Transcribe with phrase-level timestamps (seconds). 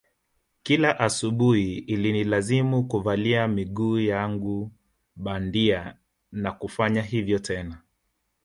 [0.63, 4.71] Kila asubuhi ilinilazimu kuvalia miguu yangu
[5.15, 5.95] bandia
[6.31, 7.81] na kufanya hivyo tena